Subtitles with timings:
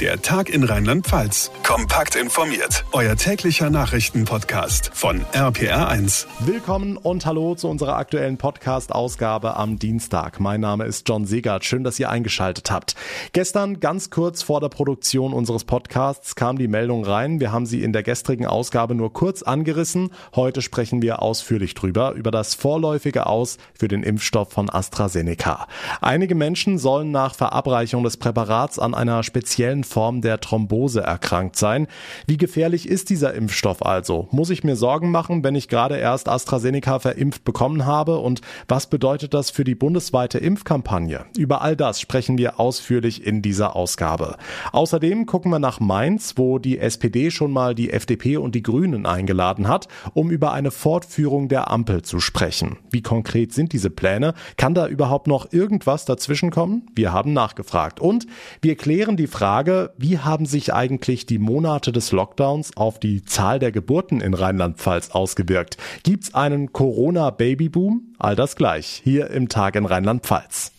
[0.00, 1.52] Der Tag in Rheinland-Pfalz.
[1.62, 2.84] Kompakt informiert.
[2.90, 6.26] Euer täglicher Nachrichtenpodcast von RPR1.
[6.40, 10.40] Willkommen und hallo zu unserer aktuellen Podcast-Ausgabe am Dienstag.
[10.40, 11.64] Mein Name ist John Segert.
[11.64, 12.96] Schön, dass ihr eingeschaltet habt.
[13.32, 17.38] Gestern, ganz kurz vor der Produktion unseres Podcasts, kam die Meldung rein.
[17.38, 20.10] Wir haben sie in der gestrigen Ausgabe nur kurz angerissen.
[20.34, 25.68] Heute sprechen wir ausführlich drüber, über das vorläufige Aus für den Impfstoff von AstraZeneca.
[26.00, 31.86] Einige Menschen sollen nach Verabreichung des Präparats an einer speziellen Form der Thrombose erkrankt sein.
[32.26, 34.28] Wie gefährlich ist dieser Impfstoff also?
[34.30, 38.18] Muss ich mir Sorgen machen, wenn ich gerade erst AstraZeneca verimpft bekommen habe?
[38.18, 41.26] Und was bedeutet das für die bundesweite Impfkampagne?
[41.36, 44.36] Über all das sprechen wir ausführlich in dieser Ausgabe.
[44.72, 49.06] Außerdem gucken wir nach Mainz, wo die SPD schon mal die FDP und die Grünen
[49.06, 52.78] eingeladen hat, um über eine Fortführung der Ampel zu sprechen.
[52.90, 54.34] Wie konkret sind diese Pläne?
[54.56, 56.86] Kann da überhaupt noch irgendwas dazwischen kommen?
[56.94, 58.00] Wir haben nachgefragt.
[58.00, 58.26] Und
[58.60, 63.24] wir klären die Frage, Frage, wie haben sich eigentlich die Monate des Lockdowns auf die
[63.24, 65.76] Zahl der Geburten in Rheinland-Pfalz ausgewirkt?
[66.04, 68.14] Gibt's einen Corona-Babyboom?
[68.18, 70.72] All das gleich hier im Tag in Rheinland-Pfalz.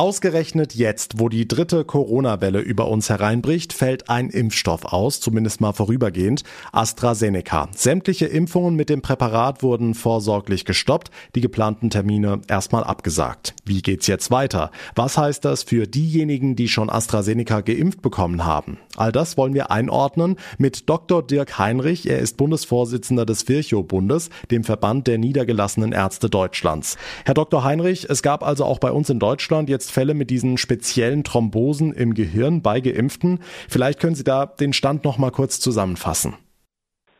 [0.00, 5.74] Ausgerechnet jetzt, wo die dritte Corona-Welle über uns hereinbricht, fällt ein Impfstoff aus, zumindest mal
[5.74, 7.68] vorübergehend, AstraZeneca.
[7.76, 13.54] Sämtliche Impfungen mit dem Präparat wurden vorsorglich gestoppt, die geplanten Termine erstmal abgesagt.
[13.66, 14.70] Wie geht's jetzt weiter?
[14.94, 18.78] Was heißt das für diejenigen, die schon AstraZeneca geimpft bekommen haben?
[18.96, 21.22] All das wollen wir einordnen mit Dr.
[21.26, 22.08] Dirk Heinrich.
[22.08, 26.96] Er ist Bundesvorsitzender des Virchow-Bundes, dem Verband der niedergelassenen Ärzte Deutschlands.
[27.26, 27.64] Herr Dr.
[27.64, 31.92] Heinrich, es gab also auch bei uns in Deutschland jetzt Fälle mit diesen speziellen Thrombosen
[31.92, 33.40] im Gehirn bei Geimpften.
[33.68, 36.34] Vielleicht können Sie da den Stand noch mal kurz zusammenfassen.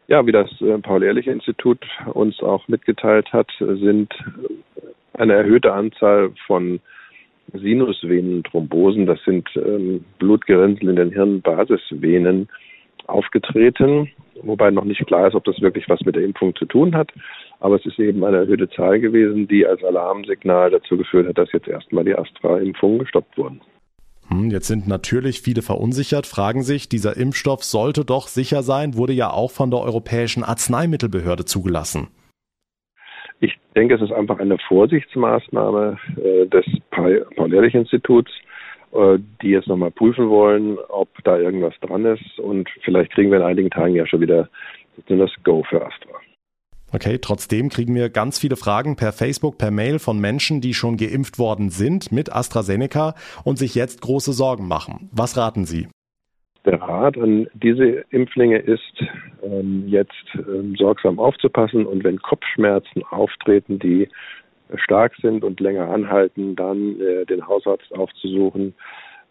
[0.09, 4.13] Ja, wie das äh, Paul-Ehrlich-Institut uns auch mitgeteilt hat, sind
[5.13, 6.81] eine erhöhte Anzahl von
[7.53, 12.49] Sinusvenenthrombosen, das sind ähm, Blutgerinnsel in den Hirnbasisvenen,
[13.07, 14.11] aufgetreten,
[14.43, 17.11] wobei noch nicht klar ist, ob das wirklich was mit der Impfung zu tun hat.
[17.61, 21.53] Aber es ist eben eine erhöhte Zahl gewesen, die als Alarmsignal dazu geführt hat, dass
[21.53, 23.61] jetzt erstmal die Astra-Impfungen gestoppt wurden.
[24.29, 29.13] Hm, jetzt sind natürlich viele verunsichert, fragen sich, dieser Impfstoff sollte doch sicher sein, wurde
[29.13, 32.09] ja auch von der Europäischen Arzneimittelbehörde zugelassen.
[33.41, 38.31] Ich denke, es ist einfach eine Vorsichtsmaßnahme äh, des Paul-Ehrlich-Instituts,
[38.93, 42.39] die jetzt nochmal prüfen wollen, ob da irgendwas dran ist.
[42.39, 44.49] Und vielleicht kriegen wir in einigen Tagen ja schon wieder
[45.07, 46.11] das Go für Astra.
[46.93, 50.97] Okay, trotzdem kriegen wir ganz viele Fragen per Facebook, per Mail von Menschen, die schon
[50.97, 53.15] geimpft worden sind mit AstraZeneca
[53.45, 55.09] und sich jetzt große Sorgen machen.
[55.13, 55.87] Was raten Sie?
[56.65, 59.03] Der Rat an diese Impflinge ist,
[59.43, 64.09] ähm, jetzt ähm, sorgsam aufzupassen und wenn Kopfschmerzen auftreten, die
[64.77, 68.75] stark sind und länger anhalten, dann äh, den Hausarzt aufzusuchen,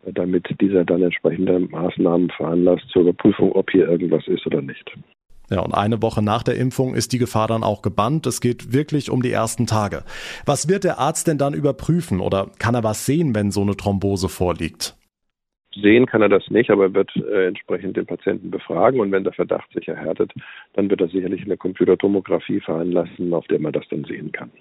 [0.05, 4.91] äh, damit dieser dann entsprechende Maßnahmen veranlasst zur Überprüfung, ob hier irgendwas ist oder nicht.
[5.51, 8.27] Ja, und eine Woche nach der Impfung ist die Gefahr dann auch gebannt.
[8.27, 10.03] Es geht wirklich um die ersten Tage.
[10.45, 13.75] Was wird der Arzt denn dann überprüfen oder kann er was sehen, wenn so eine
[13.75, 14.95] Thrombose vorliegt?
[15.73, 19.23] Sehen kann er das nicht, aber er wird äh, entsprechend den Patienten befragen und wenn
[19.23, 20.33] der Verdacht sich erhärtet,
[20.73, 24.51] dann wird er sicherlich eine Computertomographie veranlassen, auf der man das dann sehen kann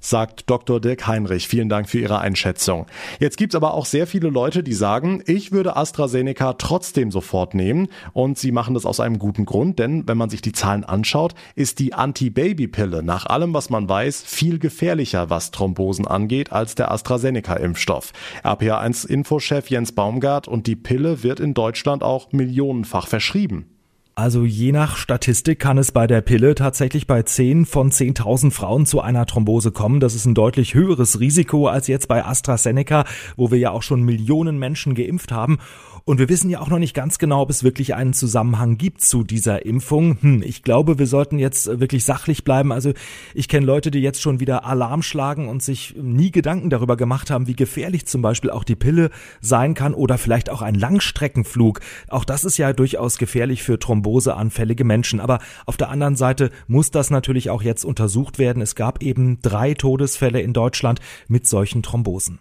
[0.00, 0.80] sagt Dr.
[0.80, 1.48] Dirk Heinrich.
[1.48, 2.86] Vielen Dank für Ihre Einschätzung.
[3.18, 7.88] Jetzt gibt's aber auch sehr viele Leute, die sagen, ich würde AstraZeneca trotzdem sofort nehmen
[8.12, 11.34] und sie machen das aus einem guten Grund, denn wenn man sich die Zahlen anschaut,
[11.54, 16.90] ist die Anti-Baby-Pille nach allem, was man weiß, viel gefährlicher, was Thrombosen angeht, als der
[16.90, 18.12] AstraZeneca-Impfstoff.
[18.44, 23.75] RPA1-Infochef Jens Baumgart und die Pille wird in Deutschland auch millionenfach verschrieben.
[24.18, 28.86] Also je nach Statistik kann es bei der Pille tatsächlich bei 10 von 10.000 Frauen
[28.86, 30.00] zu einer Thrombose kommen.
[30.00, 33.04] Das ist ein deutlich höheres Risiko als jetzt bei AstraZeneca,
[33.36, 35.58] wo wir ja auch schon Millionen Menschen geimpft haben.
[36.08, 39.00] Und wir wissen ja auch noch nicht ganz genau, ob es wirklich einen Zusammenhang gibt
[39.00, 40.18] zu dieser Impfung.
[40.20, 42.70] Hm, ich glaube, wir sollten jetzt wirklich sachlich bleiben.
[42.70, 42.92] Also
[43.34, 47.28] ich kenne Leute, die jetzt schon wieder Alarm schlagen und sich nie Gedanken darüber gemacht
[47.28, 51.80] haben, wie gefährlich zum Beispiel auch die Pille sein kann oder vielleicht auch ein Langstreckenflug.
[52.06, 55.18] Auch das ist ja durchaus gefährlich für thromboseanfällige Menschen.
[55.18, 58.62] Aber auf der anderen Seite muss das natürlich auch jetzt untersucht werden.
[58.62, 62.38] Es gab eben drei Todesfälle in Deutschland mit solchen Thrombosen.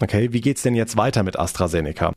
[0.00, 2.12] Okay, wie geht's denn jetzt weiter mit AstraZeneca?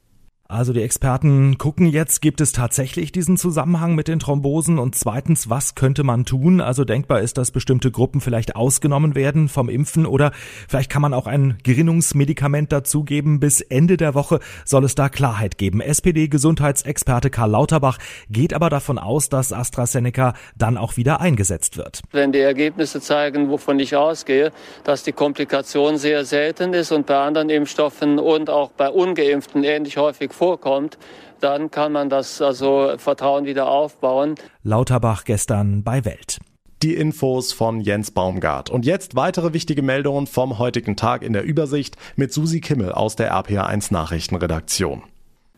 [0.52, 5.50] Also die Experten gucken jetzt, gibt es tatsächlich diesen Zusammenhang mit den Thrombosen und zweitens,
[5.50, 6.60] was könnte man tun?
[6.60, 10.34] Also denkbar ist, dass bestimmte Gruppen vielleicht ausgenommen werden vom Impfen oder
[10.68, 13.40] vielleicht kann man auch ein Gerinnungsmedikament dazugeben.
[13.40, 15.80] Bis Ende der Woche soll es da Klarheit geben.
[15.80, 17.98] SPD-Gesundheitsexperte Karl Lauterbach
[18.30, 22.02] geht aber davon aus, dass AstraZeneca dann auch wieder eingesetzt wird.
[22.12, 24.52] Wenn die Ergebnisse zeigen, wovon ich ausgehe,
[24.84, 29.96] dass die Komplikation sehr selten ist und bei anderen Impfstoffen und auch bei ungeimpften ähnlich
[29.96, 30.98] häufig vorkommt,
[31.40, 34.34] dann kann man das also Vertrauen wieder aufbauen.
[34.64, 36.40] Lauterbach gestern bei Welt.
[36.82, 38.72] Die Infos von Jens Baumgart.
[38.72, 43.16] Und jetzt weitere wichtige Meldungen vom heutigen Tag in der Übersicht mit Susi Kimmel aus
[43.16, 45.04] der RPA1 Nachrichtenredaktion.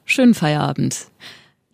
[0.04, 1.08] Schönen Feierabend.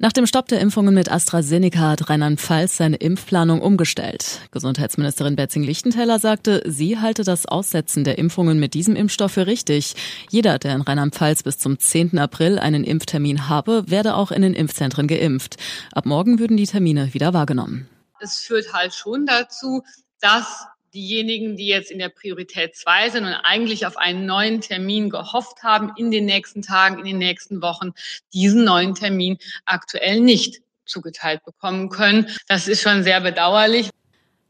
[0.01, 4.39] Nach dem Stopp der Impfungen mit AstraZeneca hat Rheinland-Pfalz seine Impfplanung umgestellt.
[4.51, 9.95] Gesundheitsministerin Betzing-Lichtenteller sagte, sie halte das Aussetzen der Impfungen mit diesem Impfstoff für richtig.
[10.29, 12.17] Jeder, der in Rheinland-Pfalz bis zum 10.
[12.17, 15.57] April einen Impftermin habe, werde auch in den Impfzentren geimpft.
[15.91, 17.89] Ab morgen würden die Termine wieder wahrgenommen.
[18.21, 19.83] Es führt halt schon dazu,
[20.21, 25.09] dass diejenigen, die jetzt in der Priorität 2 sind und eigentlich auf einen neuen Termin
[25.09, 27.91] gehofft haben in den nächsten Tagen, in den nächsten Wochen,
[28.33, 32.27] diesen neuen Termin aktuell nicht zugeteilt bekommen können.
[32.47, 33.89] Das ist schon sehr bedauerlich.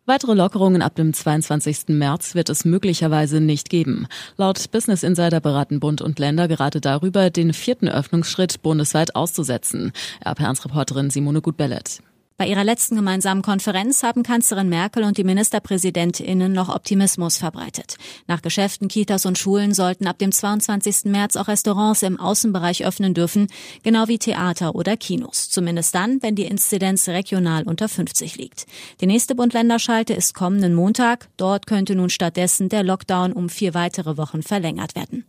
[0.10, 1.90] Weitere Lockerungen ab dem 22.
[1.90, 4.08] März wird es möglicherweise nicht geben.
[4.38, 9.92] Laut Business Insider beraten Bund und Länder gerade darüber, den vierten Öffnungsschritt bundesweit auszusetzen.
[10.26, 12.00] RP1-Reporterin Simone Gutbellet.
[12.40, 17.98] Bei ihrer letzten gemeinsamen Konferenz haben Kanzlerin Merkel und die Ministerpräsidentinnen noch Optimismus verbreitet.
[18.28, 21.12] Nach Geschäften, Kitas und Schulen sollten ab dem 22.
[21.12, 23.48] März auch Restaurants im Außenbereich öffnen dürfen,
[23.84, 25.50] genau wie Theater oder Kinos.
[25.50, 28.68] Zumindest dann, wenn die Inzidenz regional unter 50 liegt.
[29.02, 31.28] Die nächste Bund-Länder-Schalte ist kommenden Montag.
[31.36, 35.26] Dort könnte nun stattdessen der Lockdown um vier weitere Wochen verlängert werden.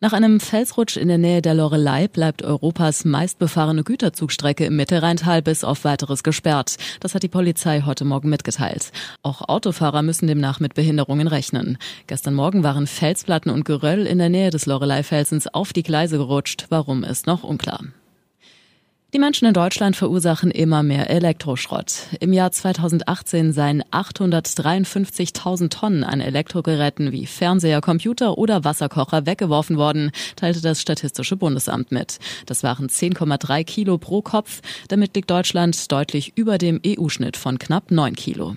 [0.00, 5.64] Nach einem Felsrutsch in der Nähe der Lorelei bleibt Europas meistbefahrene Güterzugstrecke im Mittelrheintal bis
[5.64, 6.76] auf weiteres gesperrt.
[7.00, 8.90] Das hat die Polizei heute Morgen mitgeteilt.
[9.22, 11.78] Auch Autofahrer müssen demnach mit Behinderungen rechnen.
[12.06, 16.66] Gestern Morgen waren Felsplatten und Geröll in der Nähe des Lorelei-Felsens auf die Gleise gerutscht.
[16.68, 17.80] Warum ist noch unklar.
[19.14, 22.08] Die Menschen in Deutschland verursachen immer mehr Elektroschrott.
[22.18, 30.10] Im Jahr 2018 seien 853.000 Tonnen an Elektrogeräten wie Fernseher, Computer oder Wasserkocher weggeworfen worden,
[30.34, 32.18] teilte das Statistische Bundesamt mit.
[32.46, 34.62] Das waren 10,3 Kilo pro Kopf.
[34.88, 38.56] Damit liegt Deutschland deutlich über dem EU-Schnitt von knapp 9 Kilo.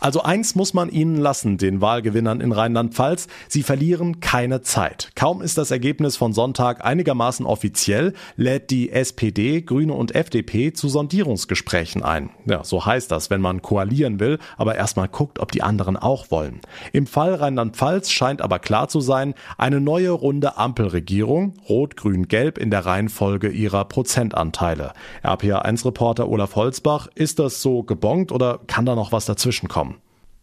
[0.00, 3.26] Also eins muss man ihnen lassen, den Wahlgewinnern in Rheinland-Pfalz.
[3.48, 5.10] Sie verlieren keine Zeit.
[5.16, 10.88] Kaum ist das Ergebnis von Sonntag einigermaßen offiziell, lädt die SPD, Grüne und FDP zu
[10.88, 12.30] Sondierungsgesprächen ein.
[12.46, 16.30] Ja, so heißt das, wenn man koalieren will, aber erstmal guckt, ob die anderen auch
[16.30, 16.60] wollen.
[16.92, 22.58] Im Fall Rheinland-Pfalz scheint aber klar zu sein, eine neue Runde Ampelregierung, Rot, Grün, Gelb
[22.58, 24.92] in der Reihenfolge ihrer Prozentanteile.
[25.24, 29.97] RPA1-Reporter Olaf Holzbach, ist das so gebongt oder kann da noch was dazwischen kommen?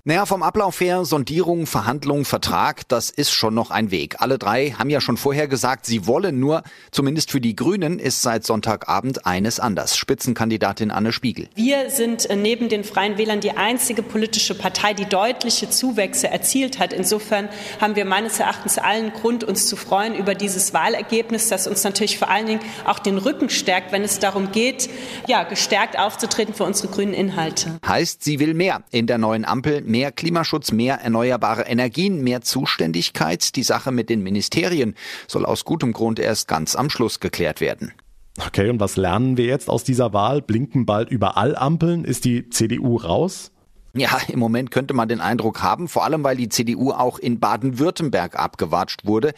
[0.08, 4.18] Naja, vom Ablauf her, Sondierung, Verhandlung, Vertrag, das ist schon noch ein Weg.
[4.20, 6.62] Alle drei haben ja schon vorher gesagt, sie wollen nur,
[6.92, 9.98] zumindest für die Grünen ist seit Sonntagabend eines anders.
[9.98, 11.50] Spitzenkandidatin Anne Spiegel.
[11.56, 16.78] Wir sind äh, neben den Freien Wählern die einzige politische Partei, die deutliche Zuwächse erzielt
[16.78, 16.94] hat.
[16.94, 17.50] Insofern
[17.82, 22.20] haben wir meines Erachtens allen Grund, uns zu freuen über dieses Wahlergebnis, das uns natürlich
[22.20, 24.88] vor allen Dingen auch den Rücken stärkt, wenn es darum geht,
[25.26, 27.80] ja, gestärkt aufzutreten für unsere grünen Inhalte.
[27.84, 33.56] Heißt, sie will mehr in der neuen Ampel, mehr Klimaschutz, mehr erneuerbare Energien, mehr Zuständigkeit.
[33.56, 34.94] Die Sache mit den Ministerien
[35.26, 37.94] soll aus gutem Grund erst ganz am Schluss geklärt werden.
[38.46, 40.42] Okay, und was lernen wir jetzt aus dieser Wahl?
[40.42, 42.04] Blinken bald überall Ampeln?
[42.04, 43.54] Ist die CDU raus?
[43.98, 47.40] Ja, im Moment könnte man den Eindruck haben, vor allem weil die CDU auch in
[47.40, 49.34] Baden-Württemberg abgewatscht wurde.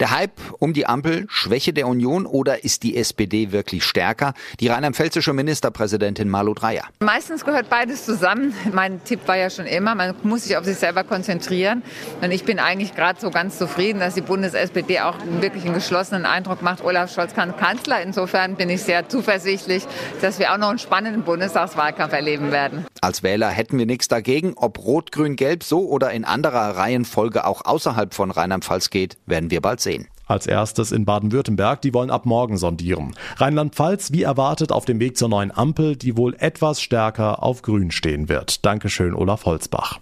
[0.00, 4.34] Der Hype um die Ampel, Schwäche der Union oder ist die SPD wirklich stärker?
[4.60, 6.84] Die rheinland-pfälzische Ministerpräsidentin Malu Dreyer.
[7.00, 8.52] Meistens gehört beides zusammen.
[8.70, 11.82] Mein Tipp war ja schon immer, man muss sich auf sich selber konzentrieren.
[12.20, 16.26] Und ich bin eigentlich gerade so ganz zufrieden, dass die Bundes-SPD auch wirklich einen geschlossenen
[16.26, 16.84] Eindruck macht.
[16.84, 18.02] Olaf Scholz kann Kanzler.
[18.02, 19.86] Insofern bin ich sehr zuversichtlich,
[20.20, 22.84] dass wir auch noch einen spannenden Bundestagswahlkampf erleben werden.
[23.00, 24.54] Als Wähler hätten wir nichts dagegen.
[24.56, 29.50] Ob Rot, Grün, Gelb so oder in anderer Reihenfolge auch außerhalb von Rheinland-Pfalz geht, werden
[29.50, 30.08] wir bald sehen.
[30.26, 33.14] Als erstes in Baden-Württemberg, die wollen ab morgen sondieren.
[33.36, 37.90] Rheinland-Pfalz, wie erwartet, auf dem Weg zur neuen Ampel, die wohl etwas stärker auf Grün
[37.90, 38.64] stehen wird.
[38.64, 40.00] Dankeschön, Olaf Holzbach.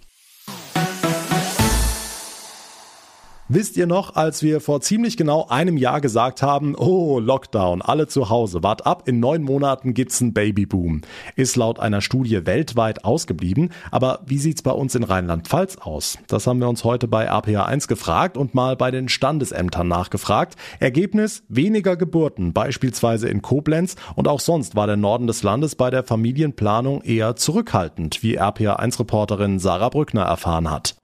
[3.53, 8.07] Wisst ihr noch, als wir vor ziemlich genau einem Jahr gesagt haben, oh, Lockdown, alle
[8.07, 11.01] zu Hause, wart ab, in neun Monaten gibt's einen Babyboom.
[11.35, 13.73] Ist laut einer Studie weltweit ausgeblieben.
[13.91, 16.17] Aber wie sieht's bei uns in Rheinland-Pfalz aus?
[16.27, 20.55] Das haben wir uns heute bei APA1 gefragt und mal bei den Standesämtern nachgefragt.
[20.79, 25.89] Ergebnis, weniger Geburten, beispielsweise in Koblenz und auch sonst war der Norden des Landes bei
[25.89, 31.00] der Familienplanung eher zurückhaltend, wie RPA1-Reporterin Sarah Brückner erfahren hat.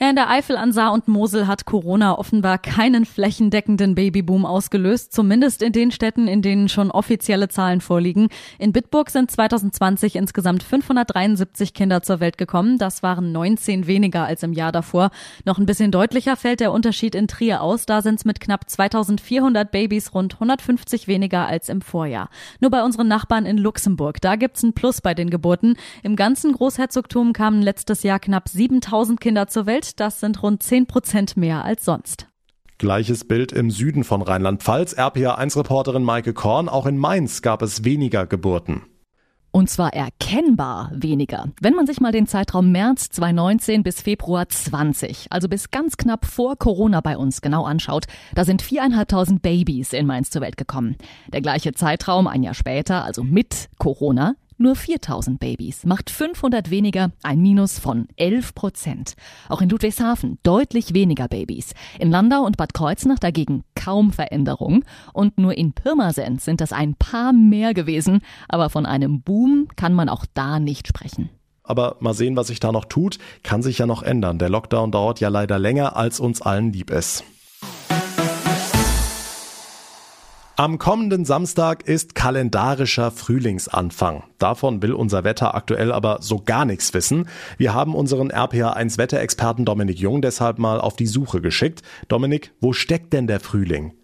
[0.00, 5.12] Ja, in der Eifel an Saar und Mosel hat Corona offenbar keinen flächendeckenden Babyboom ausgelöst,
[5.12, 8.28] zumindest in den Städten, in denen schon offizielle Zahlen vorliegen.
[8.58, 12.78] In Bitburg sind 2020 insgesamt 573 Kinder zur Welt gekommen.
[12.78, 15.10] Das waren 19 weniger als im Jahr davor.
[15.44, 17.86] Noch ein bisschen deutlicher fällt der Unterschied in Trier aus.
[17.86, 22.28] Da sind es mit knapp 2400 Babys rund 150 weniger als im Vorjahr.
[22.60, 25.76] Nur bei unseren Nachbarn in Luxemburg, da gibt's ein Plus bei den Geburten.
[26.02, 30.00] Im ganzen Großherzogtum kamen letztes Jahr knapp 7000 Kinder zur Welt.
[30.00, 32.28] Das sind rund 10 Prozent mehr als sonst.
[32.78, 34.94] Gleiches Bild im Süden von Rheinland-Pfalz.
[34.94, 36.68] RPA1-Reporterin Maike Korn.
[36.68, 38.82] Auch in Mainz gab es weniger Geburten.
[39.54, 41.52] Und zwar erkennbar weniger.
[41.60, 46.26] Wenn man sich mal den Zeitraum März 2019 bis Februar 20, also bis ganz knapp
[46.26, 50.96] vor Corona bei uns genau anschaut, da sind viereinhalbtausend Babys in Mainz zur Welt gekommen.
[51.32, 57.10] Der gleiche Zeitraum ein Jahr später, also mit Corona, nur 4000 Babys, macht 500 weniger,
[57.22, 59.14] ein Minus von 11 Prozent.
[59.48, 61.74] Auch in Ludwigshafen deutlich weniger Babys.
[61.98, 64.84] In Landau und Bad Kreuznach dagegen kaum Veränderung.
[65.12, 68.20] Und nur in Pirmasens sind das ein paar mehr gewesen.
[68.48, 71.30] Aber von einem Boom kann man auch da nicht sprechen.
[71.62, 73.18] Aber mal sehen, was sich da noch tut.
[73.42, 74.38] Kann sich ja noch ändern.
[74.38, 77.24] Der Lockdown dauert ja leider länger, als uns allen lieb ist.
[80.56, 84.22] Am kommenden Samstag ist kalendarischer Frühlingsanfang.
[84.38, 87.28] Davon will unser Wetter aktuell aber so gar nichts wissen.
[87.58, 91.82] Wir haben unseren RPA1 Wetterexperten Dominik Jung deshalb mal auf die Suche geschickt.
[92.06, 93.94] Dominik, wo steckt denn der Frühling?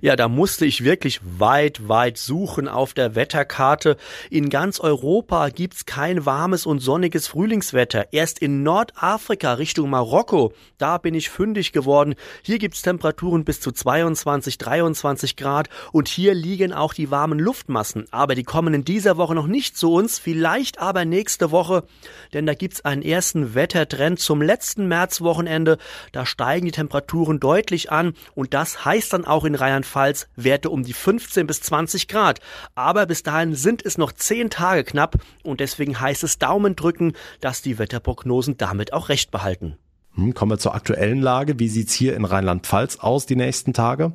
[0.00, 3.96] Ja, da musste ich wirklich weit, weit suchen auf der Wetterkarte.
[4.30, 8.12] In ganz Europa gibt's kein warmes und sonniges Frühlingswetter.
[8.12, 12.14] Erst in Nordafrika Richtung Marokko, da bin ich fündig geworden.
[12.42, 18.06] Hier gibt's Temperaturen bis zu 22, 23 Grad und hier liegen auch die warmen Luftmassen.
[18.10, 21.84] Aber die kommen in dieser Woche noch nicht zu uns, vielleicht aber nächste Woche,
[22.32, 25.78] denn da gibt's einen ersten Wettertrend zum letzten Märzwochenende.
[26.12, 30.82] Da steigen die Temperaturen deutlich an und das heißt dann auch in Rheinland-Pfalz Werte um
[30.82, 32.40] die 15 bis 20 Grad.
[32.74, 37.12] Aber bis dahin sind es noch 10 Tage knapp und deswegen heißt es Daumen drücken,
[37.40, 39.76] dass die Wetterprognosen damit auch recht behalten.
[40.14, 41.58] Hm, kommen wir zur aktuellen Lage.
[41.58, 44.12] Wie sieht's hier in Rheinland-Pfalz aus die nächsten Tage?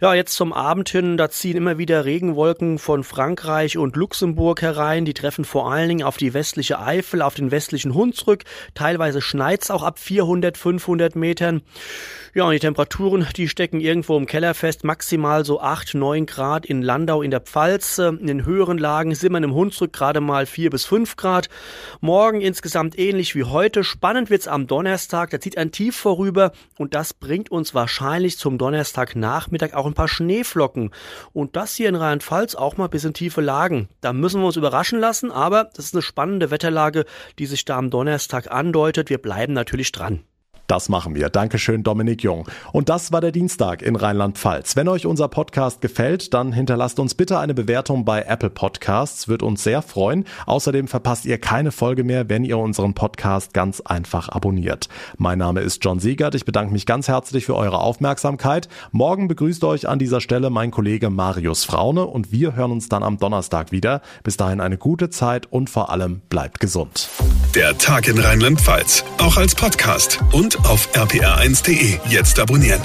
[0.00, 5.04] Ja, jetzt zum Abend hin, da ziehen immer wieder Regenwolken von Frankreich und Luxemburg herein.
[5.04, 8.44] Die treffen vor allen Dingen auf die westliche Eifel, auf den westlichen Hunsrück.
[8.74, 11.62] Teilweise schneit's auch ab 400, 500 Metern.
[12.34, 16.66] Ja, und die Temperaturen, die stecken irgendwo im Keller fest, maximal so 8, 9 Grad
[16.66, 17.98] in Landau in der Pfalz.
[17.98, 21.48] In den höheren Lagen sind wir im Hunsrück gerade mal 4 bis 5 Grad.
[22.00, 23.84] Morgen insgesamt ähnlich wie heute.
[23.84, 28.58] Spannend wird's am Donnerstag, da zieht ein Tief vorüber und das bringt uns wahrscheinlich zum
[29.54, 30.90] Donnerstagnachmittag auch ein paar Schneeflocken.
[31.32, 33.88] Und das hier in Rheinland-Pfalz auch mal bis in tiefe Lagen.
[34.00, 37.04] Da müssen wir uns überraschen lassen, aber das ist eine spannende Wetterlage,
[37.38, 39.10] die sich da am Donnerstag andeutet.
[39.10, 40.24] Wir bleiben natürlich dran.
[40.66, 41.28] Das machen wir.
[41.28, 42.48] Dankeschön, Dominik Jung.
[42.72, 44.76] Und das war der Dienstag in Rheinland-Pfalz.
[44.76, 49.28] Wenn euch unser Podcast gefällt, dann hinterlasst uns bitte eine Bewertung bei Apple Podcasts.
[49.28, 50.24] Wird uns sehr freuen.
[50.46, 54.88] Außerdem verpasst ihr keine Folge mehr, wenn ihr unseren Podcast ganz einfach abonniert.
[55.18, 56.34] Mein Name ist John Siegert.
[56.34, 58.68] Ich bedanke mich ganz herzlich für eure Aufmerksamkeit.
[58.90, 63.02] Morgen begrüßt euch an dieser Stelle mein Kollege Marius Fraune und wir hören uns dann
[63.02, 64.00] am Donnerstag wieder.
[64.22, 67.10] Bis dahin eine gute Zeit und vor allem bleibt gesund.
[67.54, 71.98] Der Tag in Rheinland-Pfalz, auch als Podcast und auf rpr1.de.
[72.08, 72.80] Jetzt abonnieren.